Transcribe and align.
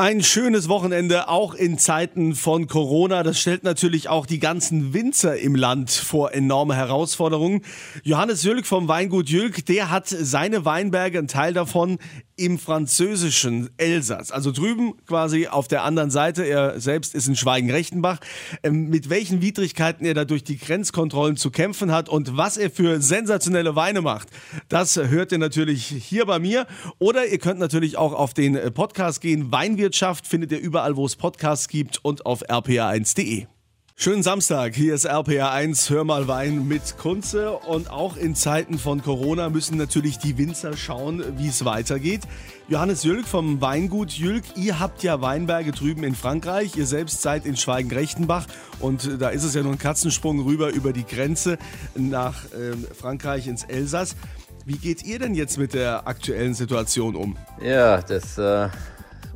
Ein 0.00 0.22
schönes 0.22 0.70
Wochenende, 0.70 1.28
auch 1.28 1.52
in 1.52 1.76
Zeiten 1.76 2.34
von 2.34 2.68
Corona. 2.68 3.22
Das 3.22 3.38
stellt 3.38 3.64
natürlich 3.64 4.08
auch 4.08 4.24
die 4.24 4.38
ganzen 4.38 4.94
Winzer 4.94 5.36
im 5.36 5.54
Land 5.54 5.90
vor 5.90 6.32
enorme 6.32 6.74
Herausforderungen. 6.74 7.60
Johannes 8.02 8.42
Jülk 8.42 8.64
vom 8.64 8.88
Weingut 8.88 9.28
Jülk, 9.28 9.66
der 9.66 9.90
hat 9.90 10.08
seine 10.08 10.64
Weinberge, 10.64 11.18
ein 11.18 11.28
Teil 11.28 11.52
davon, 11.52 11.98
im 12.40 12.58
französischen 12.58 13.68
Elsass. 13.76 14.32
Also 14.32 14.50
drüben 14.50 14.94
quasi 15.06 15.46
auf 15.46 15.68
der 15.68 15.84
anderen 15.84 16.10
Seite. 16.10 16.42
Er 16.42 16.80
selbst 16.80 17.14
ist 17.14 17.28
in 17.28 17.36
Schweigen-Rechtenbach. 17.36 18.18
Ähm, 18.62 18.88
mit 18.88 19.10
welchen 19.10 19.42
Widrigkeiten 19.42 20.06
er 20.06 20.14
da 20.14 20.24
durch 20.24 20.42
die 20.42 20.56
Grenzkontrollen 20.56 21.36
zu 21.36 21.50
kämpfen 21.50 21.92
hat 21.92 22.08
und 22.08 22.38
was 22.38 22.56
er 22.56 22.70
für 22.70 23.02
sensationelle 23.02 23.76
Weine 23.76 24.00
macht, 24.00 24.28
das 24.68 24.96
hört 24.96 25.32
ihr 25.32 25.38
natürlich 25.38 25.86
hier 25.86 26.24
bei 26.24 26.38
mir. 26.38 26.66
Oder 26.98 27.26
ihr 27.26 27.38
könnt 27.38 27.60
natürlich 27.60 27.98
auch 27.98 28.14
auf 28.14 28.32
den 28.32 28.58
Podcast 28.72 29.20
gehen. 29.20 29.52
Weinwirtschaft 29.52 30.26
findet 30.26 30.52
ihr 30.52 30.60
überall, 30.60 30.96
wo 30.96 31.04
es 31.04 31.16
Podcasts 31.16 31.68
gibt 31.68 32.02
und 32.02 32.24
auf 32.24 32.42
rpa1.de. 32.48 33.59
Schönen 34.02 34.22
Samstag, 34.22 34.74
hier 34.74 34.94
ist 34.94 35.06
RPA1, 35.06 35.90
Hör 35.90 36.04
mal 36.04 36.26
Wein 36.26 36.66
mit 36.66 36.96
Kunze 36.96 37.50
und 37.50 37.90
auch 37.90 38.16
in 38.16 38.34
Zeiten 38.34 38.78
von 38.78 39.02
Corona 39.02 39.50
müssen 39.50 39.76
natürlich 39.76 40.16
die 40.16 40.38
Winzer 40.38 40.74
schauen, 40.74 41.22
wie 41.36 41.48
es 41.48 41.66
weitergeht. 41.66 42.22
Johannes 42.66 43.04
Jülk 43.04 43.26
vom 43.26 43.60
Weingut 43.60 44.12
Jülk, 44.12 44.44
ihr 44.56 44.80
habt 44.80 45.02
ja 45.02 45.20
Weinberge 45.20 45.72
drüben 45.72 46.02
in 46.02 46.14
Frankreich, 46.14 46.76
ihr 46.76 46.86
selbst 46.86 47.20
seid 47.20 47.44
in 47.44 47.58
Schweigen-Rechtenbach 47.58 48.46
und 48.78 49.20
da 49.20 49.28
ist 49.28 49.44
es 49.44 49.52
ja 49.52 49.62
nur 49.62 49.72
ein 49.72 49.78
Katzensprung 49.78 50.40
rüber 50.46 50.70
über 50.70 50.94
die 50.94 51.04
Grenze 51.04 51.58
nach 51.94 52.46
äh, 52.54 52.74
Frankreich 52.98 53.48
ins 53.48 53.64
Elsass. 53.64 54.16
Wie 54.64 54.78
geht 54.78 55.04
ihr 55.04 55.18
denn 55.18 55.34
jetzt 55.34 55.58
mit 55.58 55.74
der 55.74 56.08
aktuellen 56.08 56.54
Situation 56.54 57.14
um? 57.14 57.36
Ja, 57.62 58.00
das 58.00 58.38
äh, 58.38 58.64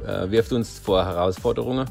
äh 0.07 0.31
wirft 0.31 0.55
uns 0.55 0.79
vor 0.79 1.05
Herausforderungen. 1.05 1.87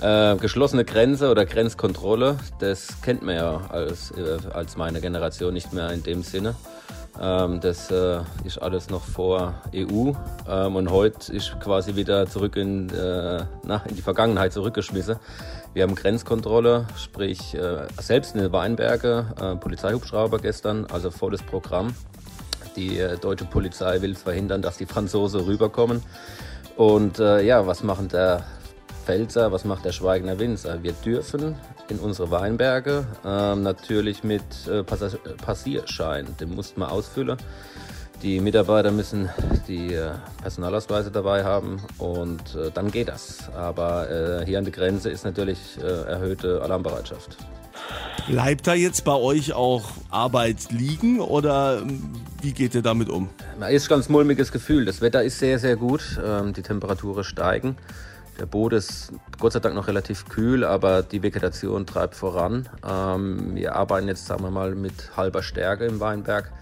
Äh, 0.00 0.36
geschlossene 0.36 0.84
Grenze 0.84 1.30
oder 1.30 1.46
Grenzkontrolle, 1.46 2.36
das 2.58 3.00
kennt 3.00 3.22
man 3.22 3.34
ja 3.34 3.60
als, 3.70 4.10
äh, 4.10 4.38
als 4.52 4.76
meine 4.76 5.00
Generation 5.00 5.54
nicht 5.54 5.72
mehr 5.72 5.90
in 5.90 6.02
dem 6.02 6.22
Sinne. 6.22 6.54
Ähm, 7.18 7.60
das 7.60 7.90
äh, 7.90 8.20
ist 8.44 8.58
alles 8.60 8.90
noch 8.90 9.02
vor 9.02 9.54
EU 9.74 10.12
ähm, 10.48 10.76
und 10.76 10.90
heute 10.90 11.32
ist 11.32 11.58
quasi 11.60 11.96
wieder 11.96 12.26
zurück 12.26 12.56
in, 12.56 12.90
äh, 12.90 13.44
na, 13.62 13.82
in 13.88 13.96
die 13.96 14.02
Vergangenheit 14.02 14.52
zurückgeschmissen. 14.52 15.16
Wir 15.72 15.84
haben 15.84 15.94
Grenzkontrolle, 15.94 16.86
sprich 16.98 17.54
äh, 17.54 17.86
selbst 17.98 18.34
in 18.34 18.42
den 18.42 18.52
Weinberge, 18.52 19.26
äh, 19.40 19.56
Polizeihubschrauber 19.56 20.40
gestern, 20.40 20.86
also 20.92 21.10
volles 21.10 21.42
Programm. 21.42 21.94
Die 22.76 23.00
deutsche 23.22 23.46
Polizei 23.46 24.02
will 24.02 24.14
verhindern, 24.14 24.60
dass 24.60 24.76
die 24.76 24.84
Franzosen 24.84 25.40
rüberkommen. 25.40 26.02
Und 26.76 27.16
ja, 27.16 27.66
was 27.66 27.82
machen 27.82 28.08
der 28.08 28.44
Pfälzer, 29.06 29.52
was 29.52 29.64
macht 29.64 29.84
der 29.84 29.92
Schweigener 29.92 30.40
Winzer? 30.40 30.82
Wir 30.82 30.92
dürfen 30.92 31.54
in 31.88 32.00
unsere 32.00 32.32
Weinberge 32.32 33.06
ähm, 33.24 33.62
natürlich 33.62 34.24
mit 34.24 34.42
äh, 34.68 34.82
Passierschein, 34.82 36.26
den 36.40 36.56
mussten 36.56 36.80
wir 36.80 36.90
ausfüllen. 36.90 37.38
Die 38.22 38.40
Mitarbeiter 38.40 38.90
müssen 38.90 39.30
die 39.68 39.94
äh, 39.94 40.10
Personalausweise 40.42 41.12
dabei 41.12 41.44
haben 41.44 41.80
und 41.98 42.56
äh, 42.56 42.72
dann 42.74 42.90
geht 42.90 43.06
das. 43.06 43.48
Aber 43.54 44.10
äh, 44.10 44.44
hier 44.44 44.58
an 44.58 44.64
der 44.64 44.72
Grenze 44.72 45.08
ist 45.10 45.24
natürlich 45.24 45.78
äh, 45.80 45.86
erhöhte 45.86 46.60
Alarmbereitschaft. 46.62 47.36
Bleibt 48.26 48.66
da 48.66 48.74
jetzt 48.74 49.04
bei 49.04 49.14
euch 49.14 49.52
auch 49.52 49.84
Arbeit 50.10 50.72
liegen 50.72 51.20
oder 51.20 51.78
ähm, 51.78 52.12
wie 52.42 52.52
geht 52.52 52.74
ihr 52.74 52.82
damit 52.82 53.08
um? 53.08 53.28
Ist 53.70 53.88
ganz 53.88 54.08
mulmiges 54.08 54.50
Gefühl. 54.50 54.84
Das 54.84 55.00
Wetter 55.00 55.22
ist 55.22 55.38
sehr, 55.38 55.60
sehr 55.60 55.76
gut. 55.76 56.18
Ähm, 56.24 56.52
die 56.54 56.62
Temperaturen 56.62 57.22
steigen. 57.22 57.76
Der 58.38 58.46
Boden 58.46 58.76
ist 58.76 59.12
Gott 59.38 59.52
sei 59.52 59.60
Dank 59.60 59.74
noch 59.74 59.88
relativ 59.88 60.28
kühl, 60.28 60.64
aber 60.64 61.02
die 61.02 61.22
Vegetation 61.22 61.86
treibt 61.86 62.14
voran. 62.14 62.68
Ähm, 62.86 63.54
wir 63.54 63.74
arbeiten 63.74 64.08
jetzt, 64.08 64.26
sagen 64.26 64.42
wir 64.42 64.50
mal, 64.50 64.74
mit 64.74 65.16
halber 65.16 65.42
Stärke 65.42 65.86
im 65.86 66.00
Weinberg. 66.00 66.52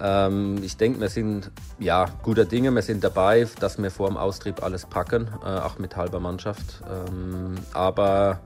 Ähm, 0.00 0.58
ich 0.62 0.76
denke, 0.76 1.00
wir 1.00 1.08
sind 1.08 1.50
ja 1.78 2.06
guter 2.22 2.46
Dinge, 2.46 2.70
wir 2.70 2.82
sind 2.82 3.04
dabei, 3.04 3.46
dass 3.60 3.80
wir 3.80 3.90
vor 3.90 4.08
dem 4.08 4.16
Austrieb 4.16 4.62
alles 4.62 4.86
packen, 4.86 5.28
äh, 5.44 5.46
auch 5.46 5.78
mit 5.78 5.96
halber 5.96 6.20
Mannschaft. 6.20 6.82
Ähm, 6.90 7.56
aber 7.72 8.40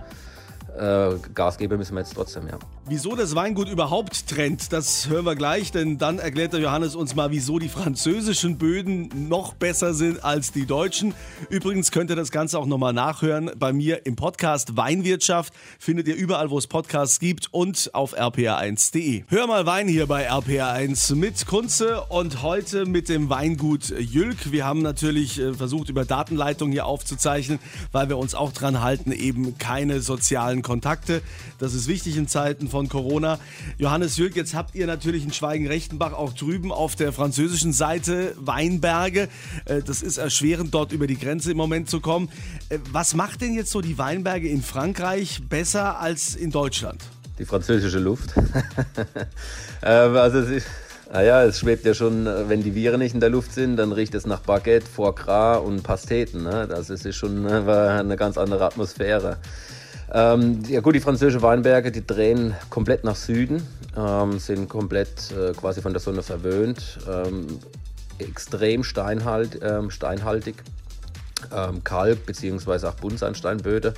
äh, 0.78 1.16
Gas 1.34 1.58
geben 1.58 1.78
müssen 1.78 1.94
wir 1.94 2.00
jetzt 2.00 2.14
trotzdem, 2.14 2.46
ja. 2.46 2.58
Wieso 2.86 3.14
das 3.14 3.34
Weingut 3.34 3.68
überhaupt 3.68 4.28
trennt, 4.28 4.72
das 4.72 5.08
hören 5.08 5.26
wir 5.26 5.34
gleich, 5.34 5.72
denn 5.72 5.98
dann 5.98 6.18
erklärt 6.18 6.54
der 6.54 6.60
Johannes 6.60 6.94
uns 6.94 7.14
mal, 7.14 7.30
wieso 7.30 7.58
die 7.58 7.68
französischen 7.68 8.56
Böden 8.56 9.28
noch 9.28 9.54
besser 9.54 9.92
sind 9.92 10.24
als 10.24 10.52
die 10.52 10.64
deutschen. 10.64 11.14
Übrigens 11.50 11.90
könnt 11.90 12.10
ihr 12.10 12.16
das 12.16 12.30
Ganze 12.30 12.58
auch 12.58 12.66
nochmal 12.66 12.92
nachhören 12.92 13.50
bei 13.58 13.72
mir 13.72 14.06
im 14.06 14.16
Podcast 14.16 14.76
Weinwirtschaft. 14.76 15.52
Findet 15.78 16.08
ihr 16.08 16.16
überall, 16.16 16.50
wo 16.50 16.56
es 16.56 16.66
Podcasts 16.66 17.20
gibt 17.20 17.52
und 17.52 17.90
auf 17.92 18.16
rpa1.de. 18.16 19.24
Hör 19.28 19.46
mal 19.46 19.66
Wein 19.66 19.88
hier 19.88 20.06
bei 20.06 20.30
RPA1 20.30 21.14
mit 21.14 21.46
Kunze 21.46 22.02
und 22.08 22.42
heute 22.42 22.86
mit 22.86 23.08
dem 23.08 23.28
Weingut 23.28 23.90
Jülk. 23.90 24.50
Wir 24.52 24.64
haben 24.64 24.80
natürlich 24.80 25.38
äh, 25.38 25.52
versucht, 25.52 25.90
über 25.90 26.04
Datenleitung 26.04 26.70
hier 26.70 26.86
aufzuzeichnen, 26.86 27.58
weil 27.92 28.08
wir 28.08 28.16
uns 28.16 28.34
auch 28.34 28.52
dran 28.52 28.80
halten, 28.80 29.12
eben 29.12 29.58
keine 29.58 30.00
sozialen 30.00 30.62
Kontakte. 30.68 31.22
Das 31.58 31.72
ist 31.72 31.88
wichtig 31.88 32.18
in 32.18 32.28
Zeiten 32.28 32.68
von 32.68 32.90
Corona. 32.90 33.38
Johannes 33.78 34.18
Jülk, 34.18 34.36
jetzt 34.36 34.54
habt 34.54 34.74
ihr 34.74 34.86
natürlich 34.86 35.24
in 35.24 35.32
Schweigen-Rechtenbach 35.32 36.12
auch 36.12 36.34
drüben 36.34 36.72
auf 36.72 36.94
der 36.94 37.10
französischen 37.14 37.72
Seite 37.72 38.34
Weinberge. 38.36 39.28
Äh, 39.64 39.80
das 39.80 40.02
ist 40.02 40.18
erschwerend, 40.18 40.74
dort 40.74 40.92
über 40.92 41.06
die 41.06 41.18
Grenze 41.18 41.52
im 41.52 41.56
Moment 41.56 41.88
zu 41.88 42.00
kommen. 42.00 42.28
Äh, 42.68 42.80
was 42.92 43.14
macht 43.14 43.40
denn 43.40 43.54
jetzt 43.54 43.70
so 43.70 43.80
die 43.80 43.96
Weinberge 43.96 44.48
in 44.48 44.62
Frankreich 44.62 45.40
besser 45.48 45.98
als 46.00 46.34
in 46.34 46.50
Deutschland? 46.50 47.02
Die 47.38 47.46
französische 47.46 47.98
Luft. 47.98 48.34
Ähm, 49.80 50.16
also 50.16 50.40
es 50.40 50.50
ist 50.50 50.66
naja, 51.10 51.42
es 51.42 51.60
schwebt 51.60 51.86
ja 51.86 51.94
schon, 51.94 52.26
äh, 52.26 52.48
wenn 52.48 52.62
die 52.62 52.74
Viren 52.74 53.00
nicht 53.00 53.14
in 53.14 53.20
der 53.20 53.30
Luft 53.30 53.54
sind, 53.54 53.76
dann 53.76 53.92
riecht 53.92 54.14
es 54.14 54.26
nach 54.26 54.40
Baguette, 54.40 54.86
Foie 54.86 55.14
Gras 55.14 55.58
und 55.58 55.82
Pasteten. 55.82 56.42
Ne? 56.42 56.66
Das 56.68 56.90
ist 56.90 57.14
schon 57.14 57.46
eine 57.46 58.16
ganz 58.16 58.36
andere 58.36 58.66
Atmosphäre. 58.66 59.38
Ähm, 60.12 60.62
ja 60.68 60.80
gut, 60.80 60.94
die 60.94 61.00
französischen 61.00 61.42
Weinberge, 61.42 61.92
die 61.92 62.06
drehen 62.06 62.54
komplett 62.70 63.04
nach 63.04 63.16
Süden, 63.16 63.66
ähm, 63.96 64.38
sind 64.38 64.68
komplett 64.68 65.32
äh, 65.32 65.52
quasi 65.52 65.82
von 65.82 65.92
der 65.92 66.00
Sonne 66.00 66.22
verwöhnt, 66.22 66.98
ähm, 67.10 67.58
extrem 68.18 68.84
steinhalt, 68.84 69.60
ähm, 69.62 69.90
steinhaltig, 69.90 70.56
ähm, 71.54 71.84
Kalk 71.84 72.24
bzw. 72.24 72.86
auch 72.86 72.94
Buntsandsteinböde. 72.94 73.94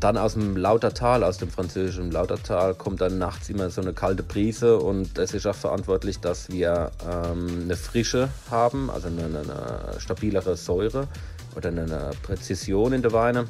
Dann 0.00 0.16
aus 0.16 0.32
dem 0.32 0.56
Lautertal, 0.56 1.22
aus 1.22 1.38
dem 1.38 1.50
französischen 1.50 2.10
Lautertal, 2.10 2.74
kommt 2.74 3.00
dann 3.00 3.18
nachts 3.18 3.48
immer 3.48 3.70
so 3.70 3.80
eine 3.80 3.92
kalte 3.92 4.22
Brise 4.22 4.78
und 4.78 5.18
es 5.18 5.34
ist 5.34 5.46
auch 5.46 5.54
verantwortlich, 5.54 6.18
dass 6.20 6.50
wir 6.50 6.90
ähm, 7.08 7.62
eine 7.64 7.76
Frische 7.76 8.28
haben, 8.50 8.90
also 8.90 9.08
eine, 9.08 9.24
eine 9.24 10.00
stabilere 10.00 10.56
Säure 10.56 11.06
oder 11.54 11.68
eine 11.68 12.10
Präzision 12.22 12.92
in 12.92 13.02
der 13.02 13.12
Weine 13.12 13.46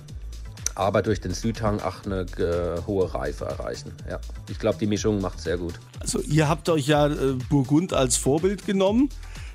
aber 0.74 1.02
durch 1.02 1.20
den 1.20 1.34
Südhang 1.34 1.80
auch 1.80 2.04
eine 2.04 2.22
äh, 2.38 2.80
hohe 2.86 3.14
Reife 3.14 3.44
erreichen. 3.44 3.92
Ja. 4.08 4.18
Ich 4.48 4.58
glaube, 4.58 4.78
die 4.78 4.86
Mischung 4.86 5.20
macht 5.20 5.40
sehr 5.40 5.56
gut. 5.56 5.74
Also 6.00 6.20
ihr 6.20 6.48
habt 6.48 6.68
euch 6.68 6.86
ja 6.86 7.06
äh, 7.06 7.34
Burgund 7.48 7.92
als 7.92 8.16
Vorbild 8.16 8.66
genommen. 8.66 9.08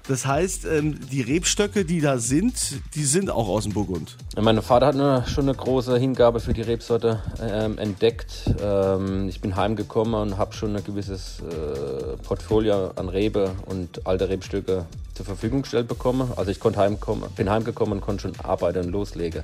Das 0.08 0.26
heißt, 0.26 0.66
ähm, 0.66 1.00
die 1.12 1.22
Rebstöcke, 1.22 1.86
die 1.86 2.02
da 2.02 2.18
sind, 2.18 2.82
die 2.96 3.04
sind 3.04 3.30
auch 3.30 3.48
aus 3.48 3.66
dem 3.66 3.74
Burgund. 3.74 4.16
Mein 4.36 4.60
Vater 4.64 4.88
hat 4.88 4.96
eine, 4.96 5.24
schon 5.28 5.48
eine 5.48 5.56
große 5.56 6.00
Hingabe 6.00 6.40
für 6.40 6.54
die 6.54 6.64
Rebsorte 6.64 7.22
ähm, 7.40 7.78
entdeckt. 7.78 8.50
Ähm, 8.60 9.30
ich 9.30 9.40
bin 9.40 9.56
heimgekommen 9.56 10.16
und 10.16 10.38
habe 10.40 10.54
schon 10.54 10.76
ein 10.76 10.84
gewisses 10.84 11.42
äh, 11.42 12.18
Portfolio 12.24 12.92
an 12.96 13.08
Rebe 13.08 13.52
und 13.68 14.08
alte 14.08 14.30
Rebstücke 14.30 14.88
zur 15.14 15.26
Verfügung 15.28 15.62
gestellt 15.62 15.88
bekommen. 15.88 16.32
Also 16.38 16.50
ich 16.50 16.60
heimkommen, 16.64 17.30
bin 17.36 17.48
heimgekommen 17.48 18.00
und 18.00 18.02
konnte 18.02 18.24
schon 18.24 18.34
arbeiten 18.42 18.86
und 18.88 18.92
loslegen. 18.92 19.44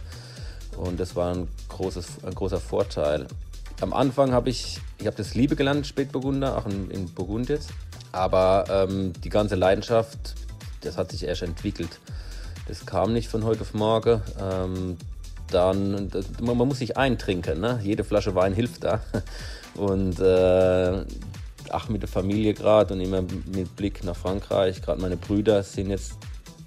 Und 0.78 1.00
das 1.00 1.16
war 1.16 1.34
ein, 1.34 1.47
großes, 1.70 2.23
ein 2.26 2.35
großer 2.35 2.59
Vorteil. 2.59 3.28
Am 3.82 3.94
Anfang 3.94 4.32
habe 4.32 4.50
ich, 4.50 4.79
ich 5.00 5.08
habe 5.08 5.17
das 5.17 5.35
Liebe 5.35 5.55
gelernt, 5.55 5.85
Spätburgunder, 5.85 6.58
auch 6.58 6.66
in, 6.66 6.90
in 6.91 7.14
Burgund 7.14 7.50
jetzt. 7.50 7.70
Aber 8.11 8.66
ähm, 8.70 9.14
die 9.23 9.29
ganze 9.29 9.55
Leidenschaft, 9.55 10.35
das 10.82 10.97
hat 10.97 11.11
sich 11.11 11.23
erst 11.23 11.41
entwickelt. 11.41 12.00
Das 12.67 12.85
kam 12.85 13.14
nicht 13.14 13.28
von 13.28 13.44
heute 13.44 13.61
auf 13.61 13.73
morgen. 13.73 14.22
Ähm, 14.40 14.97
dann, 15.52 16.09
man, 16.41 16.58
man, 16.58 16.67
muss 16.67 16.79
sich 16.79 16.97
eintrinken. 16.97 17.59
Ne? 17.59 17.79
Jede 17.84 18.03
Flasche 18.03 18.34
Wein 18.34 18.53
hilft 18.53 18.84
da. 18.84 19.02
Und 19.76 20.20
äh, 20.20 21.05
ach, 21.70 21.90
mit 21.90 22.02
der 22.02 22.09
Familie 22.09 22.53
gerade 22.53 22.94
und 22.94 23.02
immer 23.02 23.22
mit 23.22 23.76
Blick 23.76 24.03
nach 24.05 24.16
Frankreich. 24.16 24.82
Gerade 24.82 25.02
meine 25.02 25.17
Brüder 25.17 25.64
sind 25.64 25.90
jetzt 25.90 26.14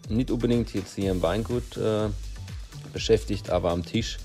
nicht 0.08 0.30
unbedingt 0.30 0.74
jetzt 0.74 0.94
hier 0.94 1.12
im 1.12 1.22
Weingut 1.22 1.76
äh, 1.76 2.08
beschäftigt, 2.92 3.50
aber 3.50 3.70
am 3.70 3.84
Tisch 3.84 4.18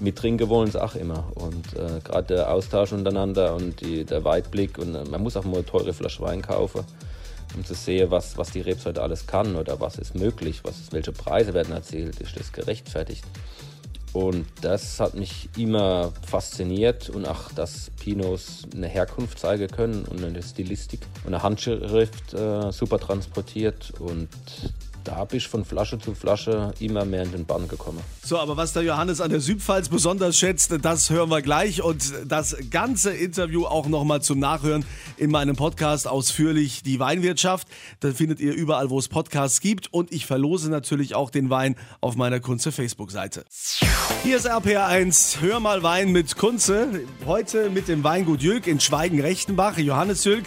mit 0.00 0.16
trinken 0.16 0.48
wollen 0.48 0.70
sie 0.70 0.82
auch 0.82 0.94
immer. 0.94 1.30
Und 1.34 1.74
äh, 1.74 2.00
gerade 2.02 2.34
der 2.34 2.52
Austausch 2.52 2.92
untereinander 2.92 3.54
und 3.54 3.80
die, 3.80 4.04
der 4.04 4.24
Weitblick 4.24 4.78
und 4.78 4.94
äh, 4.94 5.04
man 5.04 5.22
muss 5.22 5.36
auch 5.36 5.44
mal 5.44 5.56
eine 5.56 5.66
teure 5.66 5.92
Flasche 5.92 6.22
Wein 6.22 6.42
kaufen, 6.42 6.84
um 7.54 7.64
zu 7.64 7.74
sehen, 7.74 8.10
was, 8.10 8.36
was 8.36 8.50
die 8.50 8.60
Rebsorte 8.60 9.02
alles 9.02 9.26
kann 9.26 9.56
oder 9.56 9.80
was 9.80 9.98
ist 9.98 10.14
möglich, 10.14 10.60
was 10.64 10.80
ist, 10.80 10.92
welche 10.92 11.12
Preise 11.12 11.54
werden 11.54 11.72
erzielt, 11.72 12.20
ist 12.20 12.38
das 12.38 12.52
gerechtfertigt. 12.52 13.24
Und 14.14 14.46
das 14.60 15.00
hat 15.00 15.14
mich 15.14 15.48
immer 15.56 16.12
fasziniert 16.24 17.10
und 17.10 17.26
auch, 17.26 17.50
dass 17.50 17.90
Pinos 17.98 18.62
eine 18.72 18.86
Herkunft 18.86 19.40
zeigen 19.40 19.66
können 19.66 20.04
und 20.04 20.24
eine 20.24 20.40
Stilistik 20.40 21.00
und 21.24 21.34
eine 21.34 21.42
Handschrift 21.42 22.32
äh, 22.32 22.70
super 22.70 23.00
transportiert. 23.00 23.92
Und 23.98 24.28
da 25.04 25.24
bist 25.24 25.34
ich 25.34 25.48
von 25.48 25.64
Flasche 25.64 25.98
zu 25.98 26.14
Flasche 26.14 26.72
immer 26.80 27.04
mehr 27.04 27.22
in 27.22 27.32
den 27.32 27.44
Bann 27.44 27.68
gekommen. 27.68 28.00
So, 28.24 28.38
aber 28.38 28.56
was 28.56 28.72
der 28.72 28.82
Johannes 28.82 29.20
an 29.20 29.30
der 29.30 29.40
Südpfalz 29.40 29.88
besonders 29.88 30.38
schätzt, 30.38 30.74
das 30.82 31.10
hören 31.10 31.30
wir 31.30 31.42
gleich 31.42 31.82
und 31.82 32.12
das 32.26 32.56
ganze 32.70 33.10
Interview 33.10 33.66
auch 33.66 33.86
nochmal 33.86 34.22
zum 34.22 34.38
Nachhören 34.38 34.84
in 35.16 35.30
meinem 35.30 35.56
Podcast 35.56 36.08
ausführlich 36.08 36.82
die 36.82 36.98
Weinwirtschaft. 36.98 37.68
Da 38.00 38.12
findet 38.12 38.40
ihr 38.40 38.54
überall, 38.54 38.90
wo 38.90 38.98
es 38.98 39.08
Podcasts 39.08 39.60
gibt 39.60 39.92
und 39.92 40.12
ich 40.12 40.26
verlose 40.26 40.70
natürlich 40.70 41.14
auch 41.14 41.30
den 41.30 41.50
Wein 41.50 41.76
auf 42.00 42.16
meiner 42.16 42.40
Kunze 42.40 42.72
Facebook-Seite. 42.72 43.44
Hier 44.22 44.36
ist 44.36 44.48
RPR1, 44.48 45.40
hör 45.40 45.60
mal 45.60 45.82
Wein 45.82 46.10
mit 46.12 46.36
Kunze. 46.36 47.02
Heute 47.26 47.68
mit 47.68 47.88
dem 47.88 48.04
Weingut 48.04 48.40
Jülk 48.40 48.66
in 48.66 48.80
Schweigen-Rechtenbach. 48.80 49.76
Johannes 49.78 50.24
Jülk 50.24 50.44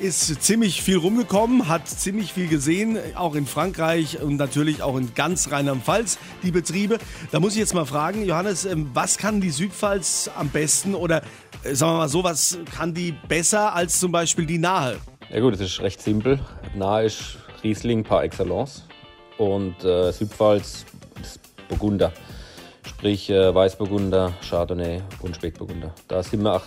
ist 0.00 0.42
ziemlich 0.42 0.82
viel 0.82 0.96
rumgekommen, 0.96 1.68
hat 1.68 1.88
ziemlich 1.88 2.32
viel 2.32 2.48
gesehen, 2.48 2.98
auch 3.14 3.34
in 3.34 3.46
Frankreich 3.46 4.20
und 4.20 4.36
natürlich 4.36 4.82
auch 4.82 4.96
in 4.96 5.14
ganz 5.14 5.50
Rheinland-Pfalz, 5.50 6.18
die 6.42 6.50
Betriebe. 6.50 6.98
Da 7.30 7.40
muss 7.40 7.52
ich 7.52 7.58
jetzt 7.58 7.74
mal 7.74 7.84
fragen, 7.84 8.24
Johannes, 8.24 8.64
ähm, 8.64 8.90
was 8.94 9.18
kann 9.18 9.40
die 9.40 9.50
Südpfalz 9.50 10.30
am 10.36 10.48
besten 10.48 10.94
oder 10.94 11.22
äh, 11.64 11.74
sagen 11.74 11.92
wir 11.92 11.98
mal 11.98 12.08
so, 12.08 12.24
was 12.24 12.58
kann 12.74 12.94
die 12.94 13.12
besser 13.28 13.74
als 13.74 13.98
zum 13.98 14.12
Beispiel 14.12 14.46
die 14.46 14.58
Nahe? 14.58 14.98
Ja 15.30 15.40
gut, 15.40 15.54
es 15.54 15.60
ist 15.60 15.80
recht 15.80 16.00
simpel. 16.00 16.40
Nahe 16.74 17.06
ist 17.06 17.36
Riesling 17.62 18.04
par 18.04 18.22
excellence 18.24 18.86
und 19.36 19.84
äh, 19.84 20.12
Südpfalz 20.12 20.86
ist 21.20 21.40
Burgunder. 21.68 22.12
Sprich 22.86 23.30
äh, 23.30 23.54
Weißburgunder, 23.54 24.32
Chardonnay 24.48 25.02
und 25.20 25.36
Spätburgunder. 25.36 25.94
Da 26.08 26.22
sind 26.22 26.42
wir 26.42 26.54
auch 26.54 26.64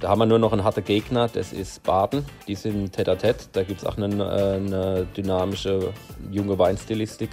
da 0.00 0.08
haben 0.08 0.18
wir 0.18 0.26
nur 0.26 0.38
noch 0.38 0.52
einen 0.52 0.64
harten 0.64 0.84
Gegner, 0.84 1.28
das 1.28 1.52
ist 1.52 1.82
Baden. 1.82 2.24
Die 2.46 2.54
sind 2.54 2.92
tete 2.92 3.12
à 3.12 3.16
tete. 3.16 3.46
Da 3.52 3.62
gibt 3.62 3.80
es 3.80 3.86
auch 3.86 3.96
eine, 3.96 4.06
eine, 4.28 5.06
dynamische 5.16 5.92
junge 6.30 6.58
Weinstilistik. 6.58 7.30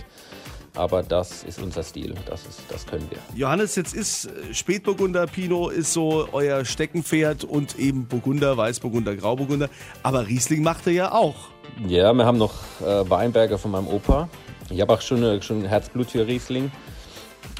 Aber 0.76 1.04
das 1.04 1.44
ist 1.44 1.62
unser 1.62 1.84
Stil, 1.84 2.16
das, 2.26 2.48
ist, 2.48 2.62
das 2.68 2.88
können 2.88 3.08
wir. 3.12 3.20
Johannes, 3.36 3.76
jetzt 3.76 3.94
ist 3.94 4.26
äh, 4.26 4.54
Spätburgunder 4.54 5.28
Pinot 5.28 5.72
ist 5.72 5.94
so 5.94 6.28
euer 6.32 6.66
Steckenpferd 6.66 7.44
und 7.44 7.78
eben 7.78 8.08
Burgunder, 8.08 8.58
Weißburgunder, 8.58 9.16
Grauburgunder. 9.16 9.70
Aber 10.02 10.28
Riesling 10.28 10.64
macht 10.64 10.88
er 10.88 10.94
ja 10.94 11.12
auch. 11.12 11.36
Ja, 11.88 12.12
wir 12.14 12.26
haben 12.26 12.40
noch 12.40 12.54
äh, 12.82 13.08
Weinberger 13.08 13.60
von 13.60 13.70
meinem 13.70 13.88
Opa. 13.88 14.30
Ich 14.72 14.82
habe 14.82 14.94
auch 14.94 15.02
schon, 15.02 15.44
schon 15.44 15.64
Herzblut 15.64 16.10
für 16.10 16.26
Riesling. 16.26 16.72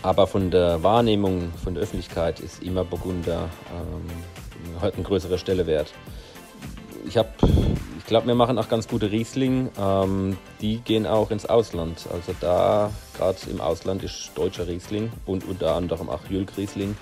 Aber 0.02 0.28
von 0.28 0.50
der 0.50 0.82
Wahrnehmung 0.82 1.52
von 1.64 1.76
der 1.76 1.84
Öffentlichkeit 1.84 2.40
ist 2.40 2.64
immer 2.64 2.84
Burgunder 2.84 3.50
ähm, 3.72 4.10
halt 4.84 4.96
eine 4.96 5.04
größere 5.04 5.38
Stelle 5.38 5.66
wert. 5.66 5.92
Ich 7.08 7.18
habe, 7.18 7.30
ich 8.04 8.08
glaube, 8.10 8.28
wir 8.28 8.36
machen 8.36 8.58
auch 8.58 8.68
ganz 8.68 8.90
gute 8.90 9.12
Riesling. 9.12 9.70
Ähm, 9.80 10.36
die 10.60 10.80
gehen 10.80 11.08
auch 11.08 11.32
ins 11.32 11.46
Ausland. 11.46 12.06
Also 12.12 12.36
da, 12.42 12.92
gerade 13.18 13.38
im 13.50 13.62
Ausland, 13.62 14.04
ist 14.04 14.32
deutscher 14.36 14.68
Riesling 14.68 15.10
und 15.26 15.46
unter 15.48 15.74
anderem 15.76 16.10
auch 16.10 16.20
Jülk 16.30 16.58
Riesling 16.58 16.98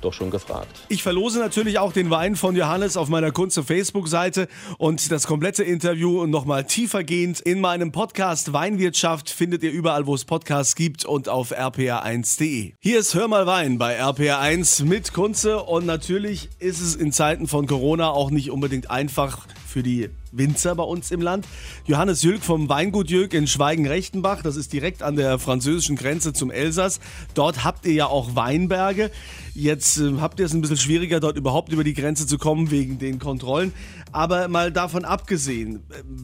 doch 0.00 0.14
schon 0.14 0.30
gefragt. 0.30 0.68
Ich 0.88 1.02
verlose 1.02 1.38
natürlich 1.38 1.78
auch 1.78 1.92
den 1.92 2.10
Wein 2.10 2.36
von 2.36 2.56
Johannes 2.56 2.96
auf 2.96 3.08
meiner 3.08 3.32
Kunst- 3.32 3.56
Facebook-Seite 3.56 4.48
und 4.78 5.10
das 5.10 5.26
komplette 5.26 5.62
Interview 5.62 6.26
nochmal 6.26 6.64
tiefergehend 6.64 7.40
in 7.40 7.60
meinem 7.60 7.92
Podcast 7.92 8.52
Weinwirtschaft 8.52 9.30
findet 9.30 9.62
ihr 9.62 9.72
überall, 9.72 10.06
wo 10.06 10.14
es 10.14 10.24
Podcasts 10.24 10.74
gibt 10.74 11.04
und 11.04 11.28
auf 11.28 11.52
rpa1.de. 11.52 12.74
Hier 12.80 12.98
ist 12.98 13.14
Hör 13.14 13.28
mal 13.28 13.46
Wein 13.46 13.78
bei 13.78 14.00
RPR1 14.00 14.84
mit 14.84 15.12
Kunze 15.12 15.62
und 15.62 15.86
natürlich 15.86 16.50
ist 16.58 16.80
es 16.80 16.94
in 16.94 17.12
Zeiten 17.12 17.46
von 17.46 17.66
Corona 17.66 18.10
auch 18.10 18.30
nicht 18.30 18.50
unbedingt 18.50 18.90
einfach 18.90 19.46
für 19.76 19.82
die 19.82 20.08
Winzer 20.32 20.74
bei 20.74 20.84
uns 20.84 21.10
im 21.10 21.20
Land. 21.20 21.46
Johannes 21.84 22.22
Jülk 22.22 22.42
vom 22.42 22.70
Weingut 22.70 23.10
Jülk 23.10 23.34
in 23.34 23.46
Schweigen-Rechtenbach, 23.46 24.40
das 24.40 24.56
ist 24.56 24.72
direkt 24.72 25.02
an 25.02 25.16
der 25.16 25.38
französischen 25.38 25.96
Grenze 25.96 26.32
zum 26.32 26.50
Elsass. 26.50 26.98
Dort 27.34 27.62
habt 27.62 27.84
ihr 27.84 27.92
ja 27.92 28.06
auch 28.06 28.34
Weinberge. 28.34 29.10
Jetzt 29.54 29.98
äh, 29.98 30.14
habt 30.18 30.40
ihr 30.40 30.46
es 30.46 30.54
ein 30.54 30.62
bisschen 30.62 30.78
schwieriger, 30.78 31.20
dort 31.20 31.36
überhaupt 31.36 31.74
über 31.74 31.84
die 31.84 31.92
Grenze 31.92 32.26
zu 32.26 32.38
kommen 32.38 32.70
wegen 32.70 32.98
den 32.98 33.18
Kontrollen. 33.18 33.74
Aber 34.12 34.48
mal 34.48 34.72
davon 34.72 35.04
abgesehen, 35.04 35.82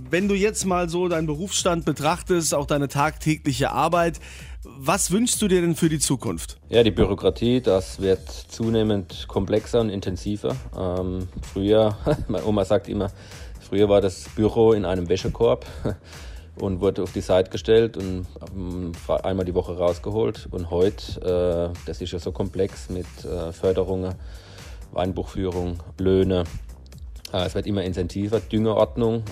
wenn 0.08 0.28
du 0.28 0.34
jetzt 0.34 0.64
mal 0.64 0.88
so 0.88 1.08
deinen 1.08 1.26
Berufsstand 1.26 1.84
betrachtest, 1.84 2.54
auch 2.54 2.66
deine 2.66 2.88
tagtägliche 2.88 3.70
Arbeit, 3.70 4.18
was 4.64 5.10
wünschst 5.10 5.42
du 5.42 5.48
dir 5.48 5.60
denn 5.60 5.74
für 5.74 5.88
die 5.88 5.98
Zukunft? 5.98 6.58
Ja, 6.68 6.84
die 6.84 6.92
Bürokratie, 6.92 7.60
das 7.60 8.00
wird 8.00 8.28
zunehmend 8.30 9.26
komplexer 9.26 9.80
und 9.80 9.90
intensiver. 9.90 10.54
Ähm, 10.76 11.28
früher, 11.52 11.96
meine 12.28 12.44
Oma 12.46 12.64
sagt 12.64 12.88
immer, 12.88 13.10
früher 13.72 13.88
war 13.88 14.02
das 14.02 14.28
Büro 14.36 14.72
in 14.72 14.84
einem 14.84 15.08
Wäschekorb 15.08 15.64
und 16.60 16.82
wurde 16.82 17.02
auf 17.02 17.12
die 17.12 17.22
Seite 17.22 17.50
gestellt 17.50 17.96
und 17.96 18.26
ähm, 18.54 18.92
einmal 19.22 19.46
die 19.46 19.54
Woche 19.54 19.78
rausgeholt. 19.78 20.46
Und 20.50 20.70
heute, 20.70 21.72
äh, 21.72 21.78
das 21.86 22.02
ist 22.02 22.12
ja 22.12 22.18
so 22.18 22.32
komplex 22.32 22.90
mit 22.90 23.06
äh, 23.24 23.50
Förderungen, 23.50 24.14
Weinbuchführung, 24.90 25.78
Löhne. 25.96 26.44
Äh, 27.32 27.46
es 27.46 27.54
wird 27.54 27.66
immer 27.66 27.82
intensiver, 27.82 28.40
Düngerordnung 28.40 29.22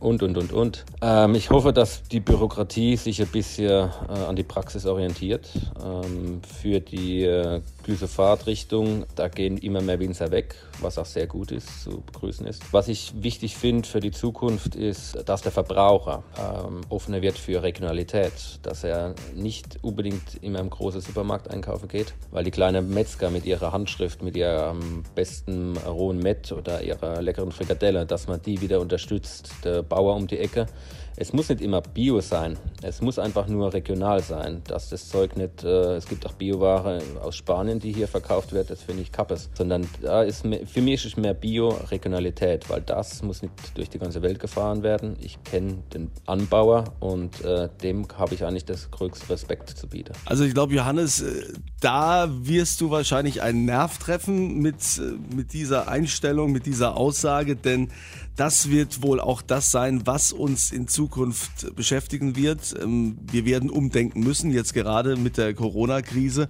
und, 0.00 0.22
und, 0.22 0.36
und, 0.36 0.52
und. 0.52 0.84
Ähm, 1.00 1.34
ich 1.34 1.50
hoffe, 1.50 1.72
dass 1.72 2.02
die 2.04 2.20
Bürokratie 2.20 2.96
sich 2.96 3.20
ein 3.20 3.28
bisschen 3.28 3.90
äh, 4.08 4.12
an 4.28 4.36
die 4.36 4.42
Praxis 4.42 4.86
orientiert. 4.86 5.48
Ähm, 5.84 6.40
für 6.42 6.80
die 6.80 7.24
äh, 7.24 7.60
Glyphosat-Richtung, 7.84 9.04
da 9.14 9.28
gehen 9.28 9.58
immer 9.58 9.80
mehr 9.80 9.98
Winzer 9.98 10.30
weg, 10.30 10.54
was 10.80 10.98
auch 10.98 11.06
sehr 11.06 11.26
gut 11.26 11.50
ist, 11.52 11.82
zu 11.82 12.02
begrüßen 12.02 12.46
ist. 12.46 12.62
Was 12.72 12.88
ich 12.88 13.12
wichtig 13.22 13.56
finde 13.56 13.88
für 13.88 14.00
die 14.00 14.10
Zukunft 14.10 14.74
ist, 14.74 15.16
dass 15.28 15.42
der 15.42 15.52
Verbraucher 15.52 16.22
ähm, 16.38 16.80
offener 16.88 17.22
wird 17.22 17.38
für 17.38 17.62
Regionalität, 17.62 18.32
dass 18.62 18.84
er 18.84 19.14
nicht 19.34 19.78
unbedingt 19.82 20.36
in 20.40 20.56
einem 20.56 20.70
großen 20.70 21.00
Supermarkt 21.00 21.50
einkaufen 21.50 21.88
geht, 21.88 22.14
weil 22.30 22.44
die 22.44 22.50
kleinen 22.50 22.92
Metzger 22.92 23.30
mit 23.30 23.44
ihrer 23.44 23.72
Handschrift, 23.72 24.22
mit 24.22 24.36
ihrem 24.36 25.02
besten 25.14 25.76
rohen 25.76 26.18
Mett 26.18 26.52
oder 26.52 26.82
ihrer 26.82 27.20
leckeren 27.20 27.52
Frikadelle, 27.52 28.06
dass 28.06 28.28
man 28.28 28.40
die 28.42 28.60
wieder 28.60 28.80
unterstützt. 28.80 29.50
Der 29.64 29.81
Bauer 29.82 30.16
um 30.16 30.26
die 30.26 30.38
Ecke. 30.38 30.66
Es 31.14 31.32
muss 31.34 31.50
nicht 31.50 31.60
immer 31.60 31.82
Bio 31.82 32.20
sein, 32.20 32.56
es 32.82 33.02
muss 33.02 33.18
einfach 33.18 33.46
nur 33.46 33.74
regional 33.74 34.22
sein, 34.22 34.62
dass 34.66 34.88
das 34.88 35.08
Zeug 35.10 35.36
nicht, 35.36 35.62
äh, 35.62 35.96
es 35.96 36.06
gibt 36.06 36.24
auch 36.24 36.32
Bioware 36.32 37.02
aus 37.22 37.36
Spanien, 37.36 37.78
die 37.78 37.92
hier 37.92 38.08
verkauft 38.08 38.52
wird, 38.52 38.70
das 38.70 38.82
finde 38.82 39.02
ich 39.02 39.12
kappes, 39.12 39.50
sondern 39.54 39.86
da 40.00 40.22
ist 40.22 40.44
mehr, 40.46 40.66
für 40.66 40.80
mich 40.80 41.04
ist 41.04 41.18
mehr 41.18 41.34
Bio-Regionalität, 41.34 42.70
weil 42.70 42.80
das 42.80 43.22
muss 43.22 43.42
nicht 43.42 43.52
durch 43.74 43.90
die 43.90 43.98
ganze 43.98 44.22
Welt 44.22 44.40
gefahren 44.40 44.82
werden. 44.82 45.16
Ich 45.20 45.42
kenne 45.44 45.82
den 45.92 46.10
Anbauer 46.24 46.84
und 47.00 47.44
äh, 47.44 47.68
dem 47.82 48.06
habe 48.16 48.34
ich 48.34 48.44
eigentlich 48.44 48.64
das 48.64 48.90
größte 48.90 49.28
Respekt 49.28 49.68
zu 49.68 49.88
bieten. 49.88 50.14
Also 50.24 50.44
ich 50.44 50.54
glaube, 50.54 50.72
Johannes, 50.72 51.20
äh, 51.20 51.52
da 51.80 52.26
wirst 52.30 52.80
du 52.80 52.90
wahrscheinlich 52.90 53.42
einen 53.42 53.66
Nerv 53.66 53.98
treffen 53.98 54.60
mit, 54.60 54.76
äh, 54.98 55.34
mit 55.34 55.52
dieser 55.52 55.88
Einstellung, 55.88 56.52
mit 56.52 56.64
dieser 56.64 56.96
Aussage, 56.96 57.54
denn 57.54 57.90
das 58.36 58.70
wird 58.70 59.02
wohl 59.02 59.20
auch 59.20 59.42
das 59.42 59.70
sein, 59.72 60.06
was 60.06 60.32
uns 60.32 60.70
in 60.70 60.86
Zukunft 60.86 61.74
beschäftigen 61.74 62.36
wird. 62.36 62.74
Ähm, 62.80 63.18
wir 63.30 63.44
werden 63.44 63.70
umdenken 63.70 64.20
müssen, 64.20 64.52
jetzt 64.52 64.74
gerade 64.74 65.16
mit 65.16 65.36
der 65.38 65.54
Corona-Krise, 65.54 66.48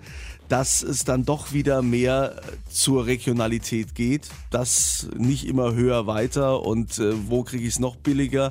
dass 0.52 0.82
es 0.82 1.04
dann 1.04 1.24
doch 1.24 1.54
wieder 1.54 1.80
mehr 1.80 2.36
zur 2.68 3.06
Regionalität 3.06 3.94
geht, 3.94 4.28
dass 4.50 5.08
nicht 5.16 5.46
immer 5.46 5.72
höher 5.72 6.06
weiter 6.06 6.60
und 6.60 6.98
äh, 6.98 7.14
wo 7.26 7.42
kriege 7.42 7.62
ich 7.62 7.70
es 7.70 7.78
noch 7.78 7.96
billiger. 7.96 8.50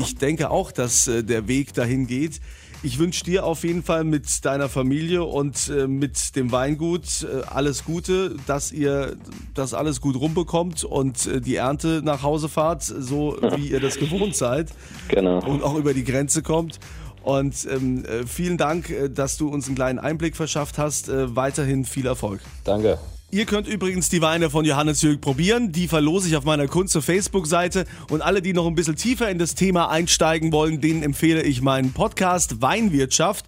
Ich 0.00 0.16
denke 0.16 0.50
auch, 0.50 0.72
dass 0.72 1.06
äh, 1.06 1.22
der 1.22 1.46
Weg 1.46 1.72
dahin 1.72 2.08
geht. 2.08 2.40
Ich 2.82 2.98
wünsche 2.98 3.22
dir 3.22 3.46
auf 3.46 3.62
jeden 3.62 3.84
Fall 3.84 4.02
mit 4.02 4.44
deiner 4.44 4.68
Familie 4.68 5.22
und 5.22 5.68
äh, 5.68 5.86
mit 5.86 6.34
dem 6.34 6.50
Weingut 6.50 7.22
äh, 7.22 7.42
alles 7.46 7.84
Gute, 7.84 8.34
dass 8.48 8.72
ihr 8.72 9.16
das 9.54 9.72
alles 9.72 10.00
gut 10.00 10.16
rumbekommt 10.16 10.82
und 10.82 11.26
äh, 11.26 11.40
die 11.40 11.54
Ernte 11.54 12.02
nach 12.04 12.24
Hause 12.24 12.48
fahrt, 12.48 12.82
so 12.82 13.38
wie 13.56 13.68
ihr 13.68 13.78
das 13.78 13.98
gewohnt 14.00 14.34
seid. 14.34 14.72
Genau. 15.06 15.38
Und 15.46 15.62
auch 15.62 15.76
über 15.76 15.94
die 15.94 16.04
Grenze 16.04 16.42
kommt. 16.42 16.80
Und 17.26 17.66
ähm, 17.68 18.04
äh, 18.04 18.24
vielen 18.24 18.56
Dank, 18.56 18.88
äh, 18.88 19.08
dass 19.10 19.36
du 19.36 19.48
uns 19.48 19.66
einen 19.66 19.74
kleinen 19.74 19.98
Einblick 19.98 20.36
verschafft 20.36 20.78
hast. 20.78 21.08
Äh, 21.08 21.34
weiterhin 21.34 21.84
viel 21.84 22.06
Erfolg. 22.06 22.40
Danke. 22.62 22.98
Ihr 23.32 23.46
könnt 23.46 23.66
übrigens 23.66 24.08
die 24.08 24.22
Weine 24.22 24.48
von 24.48 24.64
Johannes 24.64 25.02
Jürg 25.02 25.20
probieren. 25.20 25.72
Die 25.72 25.88
verlose 25.88 26.28
ich 26.28 26.36
auf 26.36 26.44
meiner 26.44 26.68
Kunst- 26.68 26.92
zur 26.92 27.02
Facebook-Seite. 27.02 27.84
Und 28.10 28.22
alle, 28.22 28.42
die 28.42 28.52
noch 28.52 28.68
ein 28.68 28.76
bisschen 28.76 28.94
tiefer 28.94 29.28
in 29.28 29.40
das 29.40 29.56
Thema 29.56 29.90
einsteigen 29.90 30.52
wollen, 30.52 30.80
denen 30.80 31.02
empfehle 31.02 31.42
ich 31.42 31.62
meinen 31.62 31.92
Podcast 31.92 32.62
Weinwirtschaft. 32.62 33.46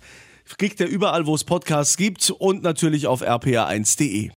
Kriegt 0.58 0.80
ihr 0.80 0.88
überall, 0.88 1.26
wo 1.26 1.36
es 1.36 1.44
Podcasts 1.44 1.96
gibt 1.96 2.30
und 2.30 2.64
natürlich 2.64 3.06
auf 3.06 3.22
rpa1.de. 3.22 4.30